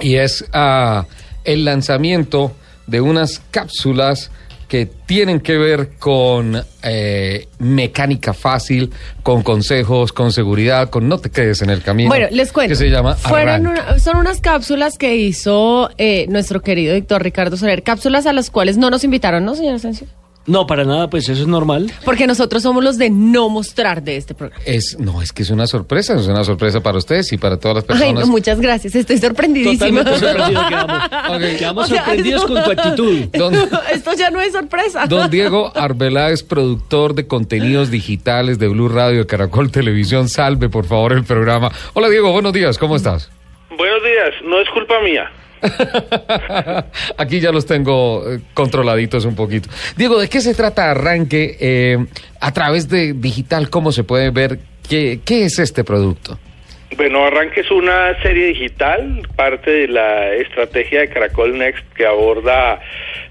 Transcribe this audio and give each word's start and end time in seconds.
Y 0.00 0.16
es 0.16 0.44
ah, 0.52 1.06
el 1.44 1.64
lanzamiento 1.64 2.52
de 2.86 3.00
unas 3.00 3.40
cápsulas 3.50 4.30
que 4.68 4.84
tienen 4.84 5.40
que 5.40 5.56
ver 5.56 5.96
con 5.98 6.62
eh, 6.82 7.48
mecánica 7.58 8.34
fácil, 8.34 8.92
con 9.22 9.42
consejos, 9.42 10.12
con 10.12 10.30
seguridad, 10.30 10.90
con 10.90 11.08
no 11.08 11.16
te 11.18 11.30
quedes 11.30 11.62
en 11.62 11.70
el 11.70 11.80
camino. 11.82 12.10
Bueno, 12.10 12.26
les 12.30 12.52
cuento. 12.52 12.72
Que 12.72 12.76
se 12.76 12.90
llama 12.90 13.14
Fueron 13.14 13.66
una- 13.66 13.98
son 13.98 14.18
unas 14.18 14.42
cápsulas 14.42 14.98
que 14.98 15.16
hizo 15.16 15.88
eh, 15.96 16.26
nuestro 16.28 16.60
querido 16.60 16.94
Víctor 16.94 17.22
Ricardo 17.22 17.56
Soler. 17.56 17.82
Cápsulas 17.82 18.26
a 18.26 18.34
las 18.34 18.50
cuales 18.50 18.76
no 18.76 18.90
nos 18.90 19.04
invitaron, 19.04 19.44
¿no, 19.46 19.54
señor 19.54 19.76
Asensio? 19.76 20.06
No, 20.48 20.66
para 20.66 20.84
nada, 20.84 21.08
pues 21.10 21.28
eso 21.28 21.42
es 21.42 21.46
normal. 21.46 21.92
Porque 22.04 22.26
nosotros 22.26 22.62
somos 22.62 22.82
los 22.82 22.98
de 22.98 23.10
no 23.10 23.48
mostrar 23.50 24.02
de 24.02 24.16
este 24.16 24.34
programa. 24.34 24.60
Es, 24.66 24.96
no, 24.98 25.22
es 25.22 25.32
que 25.32 25.42
es 25.42 25.50
una 25.50 25.66
sorpresa, 25.66 26.14
es 26.18 26.26
una 26.26 26.42
sorpresa 26.42 26.80
para 26.82 26.98
ustedes 26.98 27.32
y 27.32 27.38
para 27.38 27.58
todas 27.58 27.76
las 27.76 27.84
Ay, 27.84 27.88
personas. 27.88 28.26
no, 28.26 28.32
muchas 28.32 28.60
gracias. 28.60 28.94
Estoy 28.94 29.18
sorprendidísima. 29.18 30.02
Totalmente 30.04 30.18
sorprendidos 30.18 30.68
quedamos. 30.68 30.98
Ok. 31.28 31.58
Quedamos 31.58 31.84
O 31.84 31.86
sea, 31.88 31.96
sorprendidos 32.04 32.44
eso- 32.44 32.52
con 32.54 32.64
tu 32.64 32.70
actitud. 32.72 33.18
Don, 33.38 33.54
Esto 33.92 34.12
ya 34.14 34.30
no 34.30 34.40
es 34.40 34.52
sorpresa. 34.52 35.06
don 35.06 35.30
Diego 35.30 35.70
Arbeláez, 35.76 36.42
productor 36.42 37.14
de 37.14 37.26
contenidos 37.26 37.90
digitales 37.90 38.58
de 38.58 38.68
Blue 38.68 38.88
Radio, 38.88 39.18
de 39.20 39.26
Caracol 39.26 39.70
Televisión, 39.70 40.28
salve 40.28 40.68
por 40.70 40.86
favor 40.86 41.12
el 41.12 41.24
programa. 41.24 41.70
Hola 41.92 42.08
Diego, 42.08 42.32
buenos 42.32 42.52
días, 42.54 42.78
¿cómo 42.78 42.96
estás? 42.96 43.30
Buenos 43.76 44.02
días, 44.02 44.34
no 44.44 44.58
es 44.60 44.68
culpa 44.70 44.94
mía. 45.04 45.30
Aquí 47.18 47.40
ya 47.40 47.52
los 47.52 47.66
tengo 47.66 48.24
eh, 48.30 48.40
controladitos 48.54 49.24
un 49.24 49.34
poquito. 49.34 49.68
Diego, 49.96 50.20
¿de 50.20 50.28
qué 50.28 50.40
se 50.40 50.54
trata 50.54 50.90
Arranque 50.90 51.56
eh, 51.60 51.98
a 52.40 52.52
través 52.52 52.88
de 52.88 53.12
digital? 53.14 53.70
¿Cómo 53.70 53.92
se 53.92 54.04
puede 54.04 54.30
ver 54.30 54.58
qué, 54.88 55.20
qué 55.24 55.44
es 55.44 55.58
este 55.58 55.84
producto? 55.84 56.38
Bueno, 56.96 57.24
Arranque 57.24 57.60
es 57.60 57.70
una 57.70 58.20
serie 58.22 58.46
digital, 58.46 59.28
parte 59.36 59.70
de 59.70 59.88
la 59.88 60.32
estrategia 60.34 61.00
de 61.00 61.08
Caracol 61.08 61.56
Next 61.58 61.84
que 61.94 62.06
aborda 62.06 62.80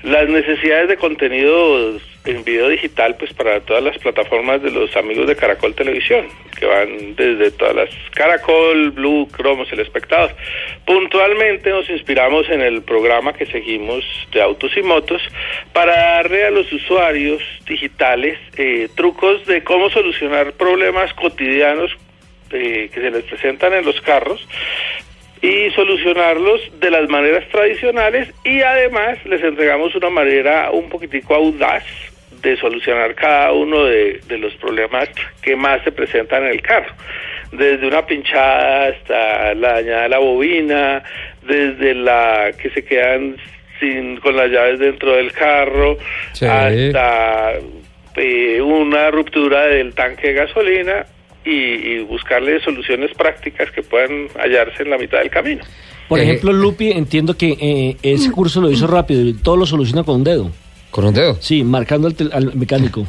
las 0.03 0.29
necesidades 0.29 0.89
de 0.89 0.97
contenidos 0.97 2.01
en 2.27 2.43
video 2.43 2.67
digital 2.67 3.15
pues 3.15 3.33
para 3.33 3.61
todas 3.61 3.81
las 3.81 3.97
plataformas 3.99 4.61
de 4.61 4.69
los 4.69 4.95
amigos 4.97 5.27
de 5.27 5.35
Caracol 5.35 5.73
Televisión, 5.73 6.27
que 6.59 6.65
van 6.65 7.15
desde 7.15 7.51
todas 7.51 7.75
las 7.75 7.89
Caracol, 8.13 8.91
Blue, 8.91 9.29
Cromos, 9.31 9.71
El 9.71 9.79
Espectador. 9.79 10.35
Puntualmente 10.85 11.69
nos 11.69 11.89
inspiramos 11.89 12.49
en 12.49 12.61
el 12.61 12.81
programa 12.81 13.31
que 13.31 13.45
seguimos 13.45 14.03
de 14.33 14.41
Autos 14.41 14.75
y 14.75 14.81
Motos 14.81 15.21
para 15.71 15.95
darle 15.95 16.45
a 16.45 16.51
los 16.51 16.71
usuarios 16.73 17.41
digitales 17.65 18.37
eh, 18.57 18.89
trucos 18.95 19.45
de 19.45 19.63
cómo 19.63 19.89
solucionar 19.89 20.51
problemas 20.53 21.13
cotidianos 21.13 21.95
eh, 22.51 22.89
que 22.93 22.99
se 22.99 23.09
les 23.09 23.23
presentan 23.23 23.73
en 23.73 23.85
los 23.85 24.01
carros 24.01 24.45
y 25.41 25.69
solucionarlos 25.71 26.61
de 26.79 26.91
las 26.91 27.09
maneras 27.09 27.47
tradicionales 27.49 28.33
y 28.43 28.61
además 28.61 29.17
les 29.25 29.41
entregamos 29.43 29.95
una 29.95 30.09
manera 30.09 30.71
un 30.71 30.89
poquitico 30.89 31.35
audaz 31.35 31.83
de 32.41 32.57
solucionar 32.57 33.15
cada 33.15 33.51
uno 33.53 33.83
de, 33.85 34.19
de 34.27 34.37
los 34.37 34.53
problemas 34.55 35.09
que 35.41 35.55
más 35.55 35.83
se 35.83 35.91
presentan 35.91 36.43
en 36.45 36.51
el 36.51 36.61
carro 36.61 36.93
desde 37.51 37.87
una 37.87 38.05
pinchada 38.05 38.87
hasta 38.87 39.53
la 39.55 39.73
dañada 39.73 40.03
de 40.03 40.09
la 40.09 40.19
bobina 40.19 41.03
desde 41.47 41.93
la 41.95 42.51
que 42.61 42.69
se 42.71 42.83
quedan 42.83 43.37
sin 43.79 44.17
con 44.17 44.35
las 44.35 44.49
llaves 44.51 44.79
dentro 44.79 45.15
del 45.15 45.31
carro 45.31 45.97
Sí. 46.33 46.45
hasta 46.45 47.53
eh, 48.15 48.61
una 48.61 49.11
ruptura 49.11 49.67
del 49.67 49.93
tanque 49.93 50.27
de 50.29 50.33
gasolina 50.33 51.05
y, 51.45 51.51
y 51.51 51.99
buscarle 51.99 52.59
soluciones 52.61 53.11
prácticas 53.15 53.71
que 53.71 53.81
puedan 53.83 54.27
hallarse 54.39 54.83
en 54.83 54.89
la 54.89 54.97
mitad 54.97 55.19
del 55.19 55.29
camino. 55.29 55.63
Por 56.09 56.19
Eh, 56.19 56.23
ejemplo, 56.23 56.51
Lupi, 56.51 56.91
entiendo 56.91 57.37
que 57.37 57.55
eh, 57.61 57.95
ese 58.01 58.31
curso 58.31 58.59
lo 58.59 58.69
hizo 58.71 58.87
rápido 58.87 59.21
y 59.21 59.33
todo 59.35 59.55
lo 59.57 59.65
soluciona 59.65 60.03
con 60.03 60.15
un 60.15 60.23
dedo. 60.23 60.51
Con 60.97 61.05
un 61.05 61.13
dedo. 61.13 61.37
Sí, 61.39 61.63
marcando 61.63 62.07
al, 62.07 62.15
tel- 62.15 62.31
al 62.33 62.55
mecánico. 62.55 63.05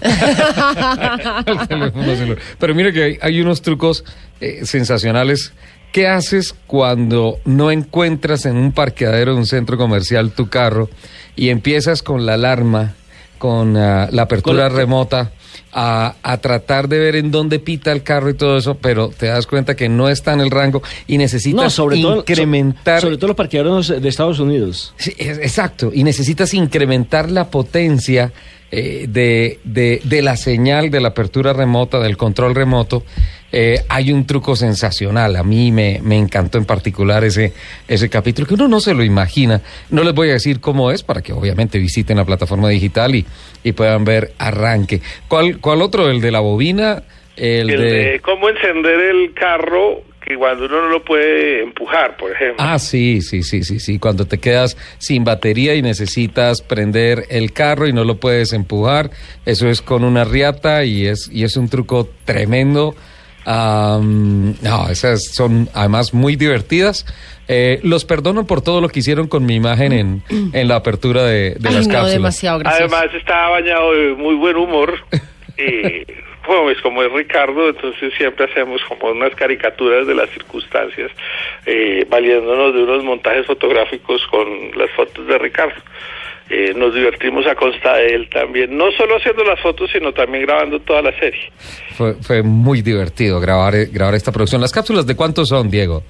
El 1.47 1.69
teléfono 1.69 2.17
celular. 2.17 2.39
Pero 2.59 2.75
mire 2.75 2.93
que 2.93 3.03
hay, 3.03 3.19
hay 3.23 3.41
unos 3.41 3.63
trucos 3.63 4.05
eh, 4.43 4.67
sensacionales. 4.67 5.55
¿Qué 5.91 6.07
haces 6.07 6.55
cuando 6.67 7.39
no 7.47 7.71
encuentras 7.71 8.45
en 8.45 8.59
un 8.59 8.73
parqueadero 8.73 9.33
de 9.33 9.39
un 9.39 9.47
centro 9.47 9.79
comercial 9.79 10.33
tu 10.33 10.51
carro 10.51 10.91
y 11.35 11.49
empiezas 11.49 12.03
con 12.03 12.27
la 12.27 12.35
alarma, 12.35 12.93
con 13.39 13.75
ah, 13.79 14.09
la 14.13 14.23
apertura 14.23 14.65
Con 14.69 14.75
la- 14.75 14.79
remota, 14.79 15.31
a, 15.73 16.15
a 16.23 16.37
tratar 16.39 16.89
de 16.89 16.99
ver 16.99 17.17
en 17.17 17.31
dónde 17.31 17.59
pita 17.59 17.93
el 17.93 18.03
carro 18.03 18.31
y 18.31 18.35
todo 18.35 18.57
eso, 18.59 18.75
pero 18.77 19.09
te 19.11 19.27
das 19.27 19.47
cuenta 19.47 19.77
que 19.77 19.89
no 19.89 20.09
está 20.09 20.33
en 20.33 20.41
el 20.41 20.51
rango 20.51 20.83
y 21.07 21.19
necesitas 21.19 21.63
No, 21.63 21.71
sobre 21.71 22.01
todo, 22.01 22.17
incrementar... 22.19 23.01
so- 23.01 23.07
sobre 23.09 23.19
todo 23.19 23.29
los 23.29 23.37
parqueaderos 23.37 23.89
de 24.01 24.09
Estados 24.09 24.39
Unidos. 24.41 24.95
Sí, 24.97 25.13
es- 25.19 25.39
exacto, 25.39 25.91
y 25.95 26.05
necesitas 26.05 26.55
incrementar 26.55 27.31
la 27.31 27.49
potencia 27.51 28.33
eh, 28.71 29.07
de, 29.09 29.59
de- 29.65 30.01
de 30.05 30.23
la 30.23 30.37
señal 30.37 30.91
de 30.91 31.01
la 31.01 31.09
apertura 31.09 31.53
remota, 31.53 31.99
del 32.01 32.17
control 32.17 32.55
remoto. 32.55 33.05
Eh, 33.51 33.81
hay 33.89 34.13
un 34.13 34.27
truco 34.27 34.57
sensacional, 34.57 35.35
a 35.37 35.43
mí 35.43 35.73
me, 35.73 36.01
me 36.03 36.19
encantó 36.19 36.59
en 36.59 36.67
particular 36.67 37.25
ese, 37.25 37.55
ese 37.89 38.11
capítulo, 38.11 38.47
que 38.47 38.53
uno 38.55 38.69
no 38.69 38.79
se 38.81 38.93
lo 38.93 39.03
imagina. 39.03 39.63
No 39.89 40.05
les 40.05 40.13
voy 40.13 40.29
a 40.29 40.35
decir 40.35 40.61
cómo 40.61 40.91
es, 40.91 41.03
para 41.03 41.23
que 41.23 41.33
obviamente 41.33 41.79
visiten 41.79 42.19
la 42.19 42.27
plataforma 42.27 42.69
digital 42.69 43.15
y, 43.15 43.25
y 43.65 43.73
puedan 43.73 44.05
ver 44.05 44.33
arranque. 44.39 45.01
¿Cuál, 45.29 45.61
cuál 45.61 45.81
otro? 45.81 46.11
¿El 46.11 46.21
de 46.21 46.31
la 46.31 46.41
bobina? 46.41 47.03
El, 47.37 47.71
El 47.71 47.81
de... 47.81 47.93
de 48.11 48.21
cómo 48.21 48.51
encender 48.51 49.01
el 49.01 49.33
carro 49.33 50.03
que 50.29 50.37
cuando 50.37 50.67
uno 50.67 50.83
no 50.83 50.89
lo 50.91 51.03
puede 51.05 51.63
empujar, 51.63 52.17
por 52.19 52.31
ejemplo. 52.31 52.57
Ah, 52.59 52.79
sí, 52.79 53.23
sí, 53.23 53.43
sí, 53.43 53.63
sí, 53.65 53.81
sí. 53.81 53.99
Cuando 53.99 54.27
te 54.27 54.39
quedas 54.39 54.77
sin 54.99 55.25
batería 55.25 55.75
y 55.75 55.83
necesitas 55.83 56.61
prender 56.61 57.25
el 57.31 57.53
carro 57.53 57.89
y 57.89 57.93
no 57.93 58.05
lo 58.05 58.17
puedes 58.21 58.53
empujar, 58.53 59.11
eso 59.47 59.69
es 59.69 59.81
con 59.81 60.05
una 60.05 60.25
riata 60.25 60.85
y 60.85 61.07
es, 61.07 61.31
y 61.33 61.45
es 61.45 61.57
un 61.57 61.69
truco 61.69 62.09
tremendo. 62.27 62.95
Am, 63.47 64.55
no, 64.61 64.89
esas 64.91 65.25
son 65.33 65.71
además 65.73 66.13
muy 66.13 66.37
divertidas. 66.37 67.07
Eh, 67.49 67.81
los 67.83 68.05
perdono 68.05 68.47
por 68.47 68.61
todo 68.61 68.83
lo 68.83 68.91
que 68.91 68.99
hicieron 69.01 69.27
con 69.27 69.47
mi 69.47 69.55
imagen 69.55 69.93
en, 69.95 70.23
en 70.53 70.69
la 70.69 70.77
apertura 70.77 71.23
de, 71.23 71.55
de 71.59 71.69
Ay, 71.69 71.75
las 71.77 71.87
no, 71.87 71.93
cápsulas. 71.95 72.13
demasiado 72.13 72.59
gracioso. 72.59 72.95
Además 72.95 73.15
está 73.19 73.49
bañado 73.49 73.95
de 73.95 74.15
muy 74.15 74.35
buen 74.35 74.57
humor. 74.57 74.95
y 75.57 76.05
bueno, 76.49 76.71
es 76.71 76.81
como 76.81 77.03
es 77.03 77.13
Ricardo, 77.13 77.69
entonces 77.69 78.13
siempre 78.17 78.47
hacemos 78.47 78.81
como 78.89 79.13
unas 79.13 79.35
caricaturas 79.35 80.07
de 80.07 80.15
las 80.15 80.31
circunstancias, 80.31 81.11
eh, 81.67 82.07
valiéndonos 82.09 82.75
de 82.75 82.83
unos 82.83 83.05
montajes 83.05 83.47
fotográficos 83.47 84.27
con 84.29 84.49
las 84.77 84.91
fotos 84.93 85.27
de 85.27 85.39
Ricardo. 85.39 85.81
Eh, 86.51 86.73
nos 86.75 86.95
divertimos 86.95 87.47
a 87.47 87.55
costa 87.55 87.97
de 87.97 88.15
él 88.15 88.31
también, 88.31 88.75
no 88.75 88.91
solo 88.93 89.17
haciendo 89.17 89.45
las 89.45 89.61
fotos, 89.61 89.91
sino 89.93 90.13
también 90.13 90.47
grabando 90.47 90.81
toda 90.81 91.03
la 91.03 91.13
serie. 91.19 91.53
Fue, 91.95 92.15
fue 92.15 92.43
muy 92.43 92.81
divertido 92.81 93.39
grabar, 93.39 93.75
eh, 93.75 93.87
grabar 93.93 94.15
esta 94.15 94.33
producción. 94.33 94.63
¿Las 94.63 94.73
cápsulas 94.73 95.07
de 95.07 95.15
cuánto 95.15 95.45
son, 95.45 95.69
Diego? 95.71 96.03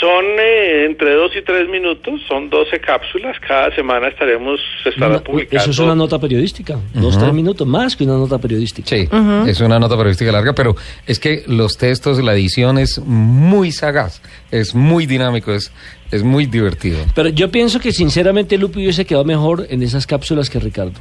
Son 0.00 0.24
eh, 0.38 0.84
entre 0.86 1.14
dos 1.14 1.32
y 1.36 1.42
tres 1.42 1.68
minutos, 1.68 2.20
son 2.28 2.48
12 2.50 2.78
cápsulas, 2.80 3.36
cada 3.40 3.74
semana 3.74 4.08
estaremos, 4.08 4.60
se 4.82 4.90
estará 4.90 5.10
Una- 5.16 5.20
publicando. 5.24 5.60
eso 5.62 5.70
es 5.70 5.78
una 5.80 5.94
nota 5.94 6.18
periodística. 6.20 6.78
Dos, 6.94 7.18
tres 7.18 7.32
minutos 7.32 7.66
más 7.66 7.96
que 7.96 8.04
una 8.04 8.14
nota 8.16 8.38
periodística. 8.38 8.88
Sí, 8.88 9.08
es 9.46 9.60
una 9.60 9.78
nota 9.78 9.96
periodística 9.96 10.30
larga, 10.30 10.52
pero 10.52 10.76
es 11.06 11.18
que 11.18 11.42
los 11.48 11.76
textos, 11.78 12.22
la 12.22 12.34
edición 12.34 12.78
es 12.78 12.98
muy 13.04 13.72
sagaz, 13.72 14.22
es 14.52 14.74
muy 14.74 15.06
dinámico, 15.06 15.52
es, 15.52 15.72
es 16.12 16.22
muy 16.22 16.46
divertido. 16.46 16.98
Pero 17.14 17.30
yo 17.30 17.50
pienso 17.50 17.80
que 17.80 17.90
sinceramente 17.92 18.56
Lupi 18.56 18.78
hubiese 18.80 19.04
quedado 19.04 19.24
mejor 19.24 19.66
en 19.68 19.82
esas 19.82 20.06
cápsulas 20.06 20.48
que 20.48 20.60
Ricardo. 20.60 21.00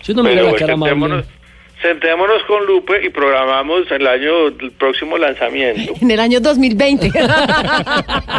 Si 0.00 0.12
uno 0.12 0.24
mira 0.24 0.36
Pero 0.36 0.52
la 0.52 0.56
cara 0.58 0.74
amable. 0.74 1.24
Sentémonos, 1.82 2.42
con 2.44 2.64
Lupe 2.64 3.04
y 3.04 3.10
programamos 3.10 3.90
el 3.90 4.06
año 4.06 4.48
el 4.48 4.70
próximo 4.72 5.18
lanzamiento. 5.18 5.92
En 6.00 6.10
el 6.10 6.20
año 6.20 6.40
2020. 6.40 7.10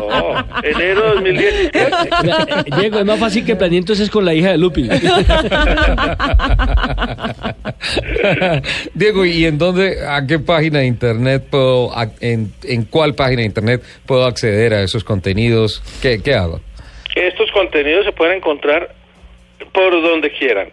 No, 0.04 0.46
enero 0.64 1.14
2017. 1.16 1.80
Vea, 2.24 2.48
eh, 2.50 2.64
Diego, 2.80 3.00
es 3.00 3.06
más 3.06 3.20
fácil 3.20 3.46
que 3.46 3.56
planee 3.56 3.80
entonces 3.80 4.10
con 4.10 4.26
la 4.26 4.34
hija 4.34 4.52
de 4.52 4.58
Lupi. 4.58 4.84
Diego, 8.94 9.26
¿y 9.26 9.46
en 9.46 9.58
dónde, 9.58 10.06
a 10.06 10.26
qué 10.26 10.40
página 10.40 10.80
de 10.80 10.86
internet 10.86 11.44
puedo, 11.50 11.92
en, 12.22 12.52
en 12.64 12.86
cuál 12.86 13.14
página 13.16 13.42
de 13.42 13.48
internet 13.48 13.84
puedo 14.06 14.26
acceder 14.26 14.74
a 14.74 14.82
esos 14.82 15.04
contenidos? 15.04 15.82
¿Qué, 16.02 16.22
qué 16.22 16.34
hago? 16.34 16.60
Estos 17.16 17.52
contenidos 17.52 18.06
se 18.06 18.12
pueden 18.12 18.38
encontrar 18.38 18.94
por 19.74 19.92
donde 20.02 20.32
quieran. 20.32 20.70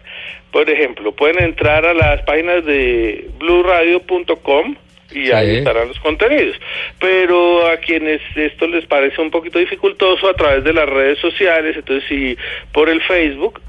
Por 0.51 0.69
ejemplo, 0.69 1.11
pueden 1.13 1.43
entrar 1.43 1.85
a 1.85 1.93
las 1.93 2.21
páginas 2.23 2.65
de 2.65 3.29
blueradio.com 3.39 4.75
y 5.11 5.25
Sí. 5.25 5.31
ahí 5.31 5.57
estarán 5.57 5.89
los 5.89 5.99
contenidos. 5.99 6.57
Pero 6.99 7.67
a 7.67 7.77
quienes 7.77 8.21
esto 8.35 8.67
les 8.67 8.85
parece 8.85 9.21
un 9.21 9.31
poquito 9.31 9.59
dificultoso 9.59 10.29
a 10.29 10.33
través 10.33 10.63
de 10.63 10.73
las 10.73 10.87
redes 10.87 11.19
sociales, 11.19 11.75
entonces 11.75 12.07
si 12.07 12.37
por 12.71 12.89
el 12.89 13.01
Facebook 13.01 13.61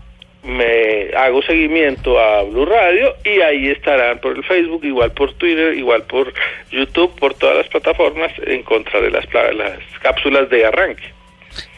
me 0.45 1.11
hago 1.17 1.41
seguimiento 1.43 2.19
a 2.19 2.43
Blue 2.43 2.65
Radio 2.65 3.15
y 3.25 3.41
ahí 3.41 3.69
estarán 3.69 4.19
por 4.19 4.37
el 4.37 4.43
Facebook, 4.43 4.85
igual 4.85 5.13
por 5.13 5.33
Twitter, 5.35 5.77
igual 5.77 6.03
por 6.05 6.33
YouTube, 6.71 7.17
por 7.19 7.35
todas 7.35 7.59
las 7.59 7.69
plataformas 7.69 8.33
en 8.45 8.63
contra 8.65 9.01
de 9.01 9.11
las, 9.11 9.25
las 9.33 9.79
cápsulas 10.01 10.51
de 10.51 10.65
arranque. 10.67 11.13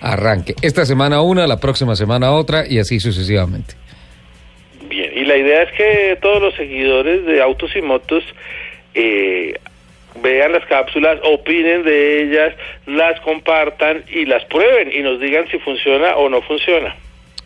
Arranque. 0.00 0.54
Esta 0.62 0.84
semana 0.84 1.20
una, 1.22 1.46
la 1.46 1.58
próxima 1.58 1.96
semana 1.96 2.32
otra 2.32 2.66
y 2.68 2.78
así 2.78 3.00
sucesivamente. 3.00 3.74
Bien, 4.88 5.10
y 5.14 5.24
la 5.24 5.36
idea 5.36 5.62
es 5.62 5.72
que 5.72 6.18
todos 6.20 6.42
los 6.42 6.54
seguidores 6.54 7.24
de 7.26 7.42
Autos 7.42 7.74
y 7.74 7.82
Motos 7.82 8.22
eh, 8.94 9.54
vean 10.22 10.52
las 10.52 10.64
cápsulas, 10.66 11.18
opinen 11.24 11.82
de 11.84 12.22
ellas, 12.22 12.54
las 12.86 13.20
compartan 13.20 14.04
y 14.08 14.24
las 14.24 14.44
prueben 14.44 14.92
y 14.92 15.02
nos 15.02 15.20
digan 15.20 15.46
si 15.50 15.58
funciona 15.58 16.16
o 16.16 16.28
no 16.28 16.42
funciona. 16.42 16.94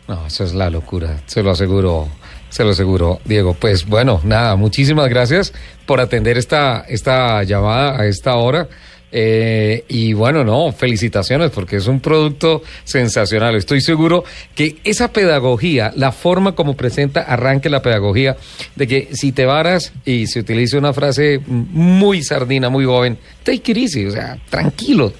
No, 0.06 0.26
eso 0.26 0.44
es 0.44 0.54
la 0.54 0.70
locura, 0.70 1.18
se 1.26 1.42
lo 1.42 1.50
aseguro, 1.50 2.08
se 2.48 2.64
lo 2.64 2.70
aseguro, 2.70 3.20
Diego. 3.24 3.54
Pues 3.54 3.86
bueno, 3.86 4.20
nada, 4.24 4.56
muchísimas 4.56 5.08
gracias 5.08 5.52
por 5.86 6.00
atender 6.00 6.38
esta, 6.38 6.84
esta 6.88 7.42
llamada 7.44 8.00
a 8.00 8.06
esta 8.06 8.36
hora. 8.36 8.68
Eh, 9.10 9.84
y 9.88 10.12
bueno, 10.12 10.44
no, 10.44 10.72
felicitaciones 10.72 11.50
porque 11.50 11.76
es 11.76 11.86
un 11.86 12.00
producto 12.00 12.62
sensacional. 12.84 13.56
Estoy 13.56 13.80
seguro 13.80 14.24
que 14.54 14.76
esa 14.84 15.12
pedagogía, 15.12 15.92
la 15.96 16.12
forma 16.12 16.52
como 16.52 16.74
presenta, 16.74 17.22
arranque 17.22 17.70
la 17.70 17.82
pedagogía, 17.82 18.36
de 18.76 18.86
que 18.86 19.08
si 19.12 19.32
te 19.32 19.46
varas 19.46 19.92
y 20.04 20.26
se 20.26 20.40
utiliza 20.40 20.78
una 20.78 20.92
frase 20.92 21.40
muy 21.46 22.22
sardina, 22.22 22.68
muy 22.68 22.84
joven, 22.84 23.18
take 23.42 23.72
it 23.72 23.78
easy, 23.78 24.06
o 24.06 24.10
sea, 24.10 24.38
tranquilo, 24.50 25.12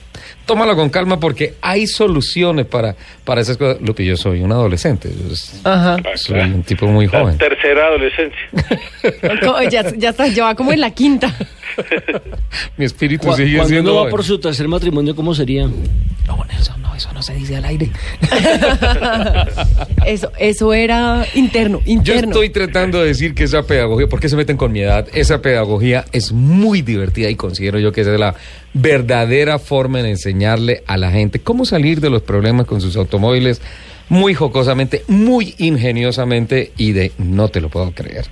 tómalo 0.47 0.75
con 0.77 0.89
calma 0.91 1.19
porque 1.21 1.55
hay 1.61 1.87
soluciones 1.87 2.67
para, 2.67 2.95
para 3.25 3.41
esas 3.41 3.57
cosas. 3.57 3.81
Lupi, 3.83 4.05
yo 4.05 4.17
soy 4.17 4.41
un 4.41 4.53
adolescente, 4.53 5.09
yo 5.11 5.35
Ajá. 5.71 5.97
soy 6.17 6.41
un 6.41 6.63
tipo 6.63 6.87
muy 6.87 7.07
La 7.07 7.21
joven. 7.21 7.39
tercera 7.39 7.87
adolescencia. 7.87 8.39
Ya, 9.71 9.93
ya 9.97 10.11
está, 10.11 10.27
ya 10.29 10.45
va 10.45 10.55
como 10.55 10.73
en 10.73 10.81
la 10.81 10.91
quinta. 10.91 11.35
Mi 12.77 12.85
espíritu 12.85 13.33
sigue 13.35 13.57
Cuando 13.57 13.69
siendo 13.69 13.91
uno 13.91 13.95
va 13.97 14.01
joven. 14.03 14.11
por 14.13 14.25
su 14.25 14.39
tercer 14.39 14.67
matrimonio, 14.69 15.15
¿cómo 15.15 15.35
sería? 15.35 15.67
No, 15.67 16.45
Nelson, 16.49 16.78
no, 16.78 16.78
eso 16.99 17.12
no 17.12 17.23
se 17.23 17.35
dice 17.35 17.56
al 17.56 17.65
aire. 17.65 17.91
Eso, 20.06 20.31
eso 20.39 20.73
era 20.73 21.27
interno, 21.35 21.81
Yo 21.85 21.93
interno. 21.93 22.31
estoy 22.31 22.50
tratando 22.50 23.00
de 23.00 23.09
decir 23.09 23.35
que 23.35 23.45
esa 23.45 23.62
pedagogía, 23.65 24.06
¿por 24.06 24.21
qué 24.21 24.29
se 24.29 24.37
meten 24.37 24.56
con 24.56 24.73
mi 24.73 24.81
edad? 24.81 25.06
Esa 25.12 25.43
pedagogía 25.43 26.05
es 26.12 26.33
muy 26.33 26.81
divertida 26.83 27.29
y 27.29 27.35
considero 27.35 27.79
yo 27.79 27.93
que 27.93 28.00
esa 28.03 28.15
es 28.15 28.21
la 28.21 28.35
verdadera 28.73 29.59
forma 29.59 30.00
en 30.00 30.06
enseñarle 30.06 30.83
a 30.87 30.97
la 30.97 31.11
gente 31.11 31.41
cómo 31.41 31.67
salir 31.67 32.00
de 32.00 32.09
los 32.11 32.23
problemas 32.23 32.67
con 32.67 32.81
sus 32.81 32.97
automóviles 32.97 33.61
muy 34.09 34.33
jocosamente, 34.35 35.03
muy 35.09 35.55
ingeniosamente 35.59 36.73
y 36.79 36.93
de 36.93 37.12
no 37.19 37.49
te 37.49 37.61
lo 37.61 37.69
puedo 37.69 37.91
creer. 37.93 38.27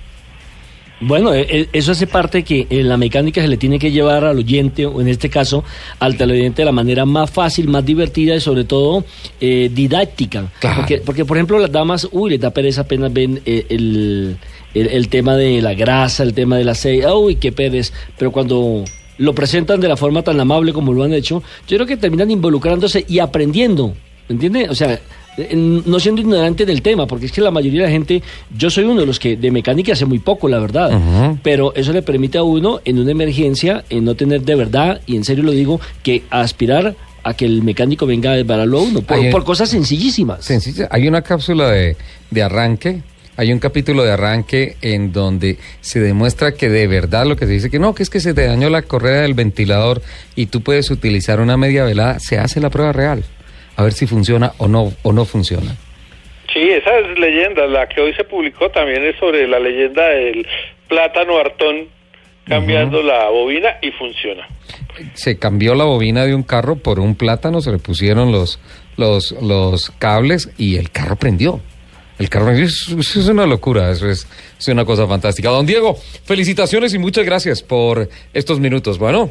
Bueno, 0.99 1.33
eh, 1.33 1.45
eh, 1.47 1.69
eso 1.73 1.91
hace 1.91 2.07
parte 2.07 2.43
que 2.43 2.65
en 2.69 2.89
la 2.89 2.97
mecánica 2.97 3.41
se 3.41 3.47
le 3.47 3.57
tiene 3.57 3.77
que 3.77 3.91
llevar 3.91 4.23
al 4.25 4.37
oyente, 4.37 4.85
o 4.85 4.99
en 4.99 5.07
este 5.07 5.29
caso 5.29 5.63
al 5.99 6.17
televidente, 6.17 6.63
de 6.63 6.65
la 6.65 6.71
manera 6.71 7.05
más 7.05 7.29
fácil, 7.29 7.67
más 7.67 7.85
divertida 7.85 8.35
y 8.35 8.41
sobre 8.41 8.63
todo 8.63 9.05
eh, 9.39 9.69
didáctica. 9.71 10.51
Claro. 10.59 10.77
Porque, 10.77 10.97
porque, 10.97 11.23
por 11.23 11.37
ejemplo, 11.37 11.59
las 11.59 11.71
damas, 11.71 12.07
uy, 12.11 12.31
les 12.31 12.39
da 12.39 12.49
pereza 12.49 12.81
apenas 12.81 13.13
ven 13.13 13.41
eh, 13.45 13.65
el, 13.69 14.37
el, 14.73 14.87
el 14.87 15.07
tema 15.09 15.35
de 15.35 15.61
la 15.61 15.75
grasa, 15.75 16.23
el 16.23 16.33
tema 16.33 16.57
del 16.57 16.69
aceite, 16.69 17.05
uy, 17.11 17.35
qué 17.35 17.51
pereza. 17.51 17.93
Pero 18.17 18.31
cuando 18.31 18.83
lo 19.19 19.33
presentan 19.35 19.79
de 19.79 19.87
la 19.87 19.97
forma 19.97 20.23
tan 20.23 20.39
amable 20.39 20.73
como 20.73 20.93
lo 20.93 21.03
han 21.03 21.13
hecho, 21.13 21.43
yo 21.67 21.77
creo 21.77 21.85
que 21.85 21.97
terminan 21.97 22.31
involucrándose 22.31 23.05
y 23.07 23.19
aprendiendo, 23.19 23.93
¿me 24.29 24.33
entiende? 24.33 24.67
O 24.67 24.73
sea, 24.75 24.93
eh, 24.93 24.99
no 25.37 25.99
siendo 25.99 26.21
ignorante 26.21 26.65
del 26.65 26.81
tema, 26.81 27.05
porque 27.05 27.27
es 27.27 27.31
que 27.31 27.41
la 27.41 27.51
mayoría 27.51 27.81
de 27.81 27.87
la 27.87 27.91
gente, 27.91 28.23
yo 28.57 28.69
soy 28.69 28.85
uno 28.85 29.01
de 29.01 29.05
los 29.05 29.19
que 29.19 29.37
de 29.37 29.51
mecánica 29.51 29.93
hace 29.93 30.05
muy 30.05 30.19
poco, 30.19 30.47
la 30.47 30.59
verdad, 30.59 31.37
pero 31.43 31.73
eso 31.75 31.93
le 31.93 32.01
permite 32.01 32.37
a 32.37 32.43
uno 32.43 32.81
en 32.85 32.99
una 32.99 33.11
emergencia, 33.11 33.83
en 33.89 34.05
no 34.05 34.15
tener 34.15 34.41
de 34.41 34.55
verdad, 34.55 35.01
y 35.05 35.15
en 35.15 35.23
serio 35.23 35.43
lo 35.43 35.51
digo, 35.51 35.79
que 36.03 36.23
aspirar 36.29 36.95
a 37.23 37.33
que 37.33 37.45
el 37.45 37.61
mecánico 37.61 38.05
venga 38.05 38.31
a 38.31 38.35
desbararlo 38.35 38.79
a 38.79 38.81
uno, 38.83 39.01
por, 39.01 39.29
por 39.29 39.43
cosas 39.43 39.69
sencillísimas. 39.69 40.43
Sencilla. 40.45 40.87
Hay 40.91 41.07
una 41.07 41.21
cápsula 41.21 41.69
de, 41.69 41.97
de 42.31 42.43
arranque, 42.43 43.01
hay 43.35 43.53
un 43.53 43.59
capítulo 43.59 44.03
de 44.03 44.11
arranque 44.11 44.77
en 44.81 45.11
donde 45.11 45.59
se 45.81 45.99
demuestra 45.99 46.53
que 46.53 46.69
de 46.69 46.87
verdad 46.87 47.27
lo 47.27 47.35
que 47.35 47.45
se 47.45 47.51
dice 47.51 47.69
que 47.69 47.79
no, 47.79 47.93
que 47.93 48.01
es 48.01 48.09
que 48.09 48.19
se 48.19 48.33
te 48.33 48.47
dañó 48.47 48.69
la 48.69 48.81
correa 48.81 49.21
del 49.21 49.35
ventilador 49.35 50.01
y 50.35 50.47
tú 50.47 50.61
puedes 50.61 50.89
utilizar 50.89 51.39
una 51.39 51.57
media 51.57 51.83
velada, 51.83 52.19
se 52.19 52.39
hace 52.39 52.59
la 52.59 52.71
prueba 52.71 52.93
real, 52.93 53.23
a 53.77 53.83
ver 53.83 53.93
si 53.93 54.07
funciona 54.07 54.51
o 54.57 54.67
no, 54.67 54.91
o 55.03 55.13
no 55.13 55.23
funciona. 55.23 55.75
Sí, 56.51 56.69
esa 56.69 56.97
es 56.97 57.19
leyenda. 57.19 57.67
La 57.67 57.87
que 57.87 58.01
hoy 58.01 58.13
se 58.15 58.23
publicó 58.23 58.69
también 58.71 59.05
es 59.05 59.15
sobre 59.17 59.47
la 59.47 59.59
leyenda 59.59 60.07
del 60.07 60.45
plátano 60.87 61.37
hartón 61.37 61.87
cambiando 62.45 63.03
la 63.03 63.29
bobina 63.29 63.77
y 63.81 63.91
funciona. 63.91 64.47
Se 65.13 65.37
cambió 65.37 65.75
la 65.75 65.83
bobina 65.83 66.25
de 66.25 66.33
un 66.33 66.43
carro 66.43 66.77
por 66.77 66.99
un 66.99 67.15
plátano, 67.15 67.61
se 67.61 67.71
le 67.71 67.77
pusieron 67.77 68.31
los, 68.31 68.59
los, 68.95 69.33
los 69.41 69.91
cables 69.91 70.49
y 70.57 70.77
el 70.77 70.89
carro 70.89 71.17
prendió. 71.17 71.59
El 72.17 72.29
carro 72.29 72.45
prendió. 72.45 72.65
Eso 72.65 72.97
es 72.97 73.27
una 73.27 73.45
locura, 73.45 73.91
eso 73.91 74.09
es, 74.09 74.27
es 74.57 74.67
una 74.69 74.85
cosa 74.85 75.05
fantástica. 75.05 75.49
Don 75.49 75.67
Diego, 75.67 75.95
felicitaciones 76.23 76.93
y 76.95 76.97
muchas 76.97 77.25
gracias 77.25 77.61
por 77.61 78.09
estos 78.33 78.59
minutos. 78.59 78.97
Bueno. 78.97 79.29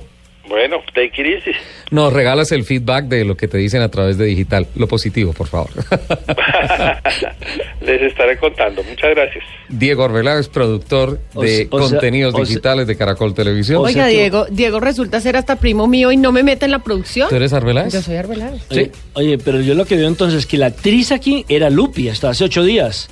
Bueno, 0.49 0.77
take 0.95 1.11
it 1.21 1.27
easy. 1.27 1.51
Nos 1.91 2.13
regalas 2.13 2.53
el 2.53 2.65
feedback 2.65 3.07
de 3.07 3.25
lo 3.25 3.37
que 3.37 3.49
te 3.49 3.59
dicen 3.59 3.83
a 3.83 3.89
través 3.91 4.17
de 4.17 4.25
digital. 4.27 4.67
Lo 4.77 4.87
positivo, 4.87 5.33
por 5.33 5.49
favor. 5.49 5.71
Les 7.81 8.03
estaré 8.03 8.37
contando. 8.39 8.83
Muchas 8.85 9.11
gracias. 9.15 9.45
Diego 9.69 10.05
Arbeláez, 10.05 10.49
productor 10.49 11.21
de 11.41 11.49
se- 11.49 11.69
o 11.71 11.79
sea- 11.81 11.89
contenidos 11.91 12.35
digitales 12.35 12.87
de 12.87 12.97
Caracol 12.97 13.35
Televisión. 13.35 13.79
o 13.85 13.89
sea 13.89 14.05
Oiga, 14.05 14.07
Diego, 14.07 14.47
Diego 14.51 14.81
resulta 14.81 15.21
ser 15.21 15.37
hasta 15.37 15.57
primo 15.57 15.87
mío 15.87 16.13
y 16.13 16.17
no 16.17 16.33
me 16.33 16.43
mete 16.43 16.65
en 16.65 16.71
la 16.73 16.81
producción. 16.81 17.29
¿Tú 17.29 17.37
eres 17.37 17.53
Arbeláez? 17.53 17.93
Yo 17.93 18.03
soy 18.03 18.17
Arbeláez. 18.17 18.63
Oye, 18.71 18.91
oye, 19.15 19.39
pero 19.39 19.61
yo 19.61 19.75
lo 19.75 19.85
que 19.85 19.97
veo 19.97 20.09
entonces 20.09 20.41
es 20.41 20.47
que 20.47 20.59
la 20.59 20.67
actriz 20.67 21.13
aquí 21.13 21.45
era 21.49 21.71
Lupi 21.71 22.09
hasta 22.09 22.31
hace 22.31 22.45
ocho 22.45 22.62
días. 22.65 23.09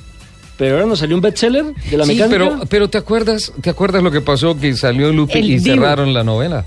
Pero 0.56 0.74
ahora 0.76 0.86
nos 0.86 1.00
salió 1.00 1.16
un 1.16 1.22
bestseller 1.22 1.64
de 1.90 1.96
la 1.98 2.04
Sí, 2.04 2.12
mecánica. 2.12 2.28
pero, 2.30 2.60
pero 2.68 2.88
¿te 2.88 2.96
acuerdas, 2.98 3.52
¿te 3.60 3.70
acuerdas 3.70 4.04
lo 4.04 4.12
que 4.12 4.20
pasó? 4.20 4.56
Que 4.58 4.74
salió 4.74 5.12
Lupi 5.12 5.38
El 5.40 5.44
y 5.50 5.58
Divo. 5.58 5.74
cerraron 5.76 6.14
la 6.14 6.22
novela. 6.22 6.64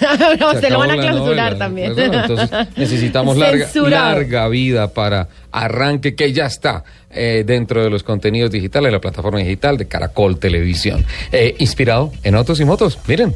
no, 0.40 0.52
Se 0.54 0.60
se 0.60 0.70
lo 0.70 0.78
van 0.78 0.90
a 0.90 0.96
clausurar 0.96 1.58
también. 1.58 1.94
Pues 1.94 2.10
entonces 2.12 2.50
necesitamos 2.76 3.36
larga 3.36 4.48
vida 4.48 4.92
para 4.92 5.28
arranque 5.52 6.14
que 6.14 6.32
ya 6.32 6.46
está 6.46 6.84
eh, 7.10 7.44
dentro 7.46 7.82
de 7.82 7.90
los 7.90 8.02
contenidos 8.02 8.50
digitales, 8.50 8.92
la 8.92 9.00
plataforma 9.00 9.38
digital 9.38 9.76
de 9.78 9.86
Caracol 9.86 10.38
Televisión. 10.38 11.04
Eh, 11.32 11.54
inspirado 11.58 12.12
en 12.22 12.34
autos 12.34 12.60
y 12.60 12.64
motos. 12.64 12.98
Miren, 13.06 13.34